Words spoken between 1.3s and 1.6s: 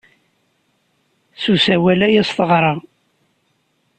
S